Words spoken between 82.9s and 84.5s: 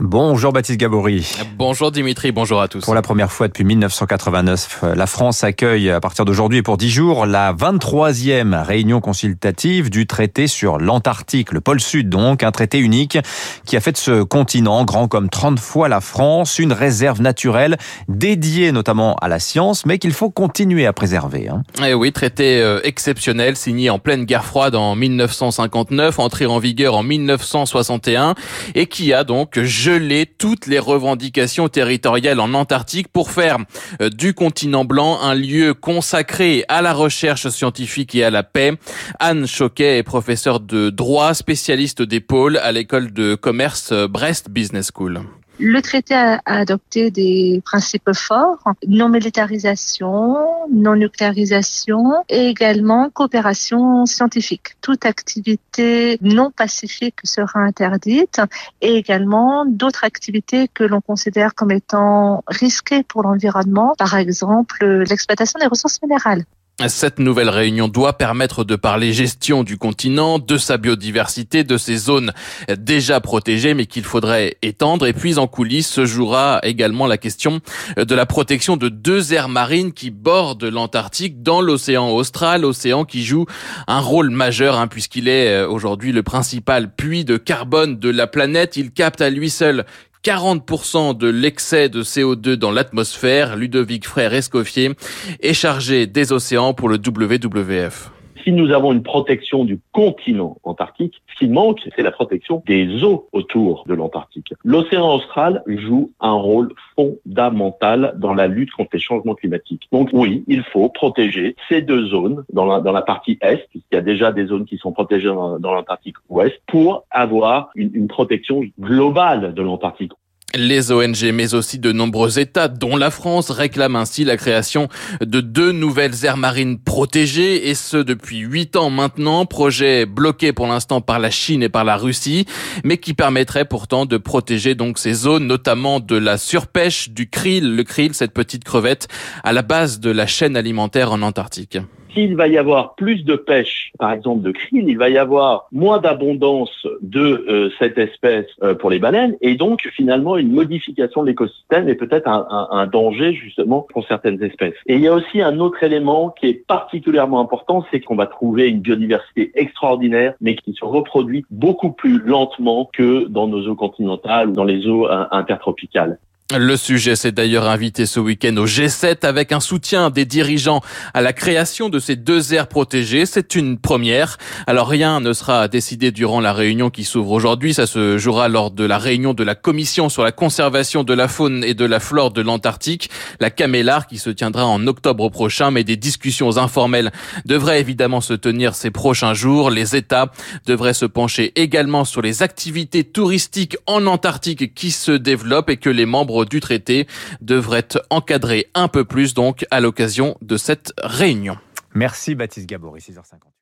qui joue un rôle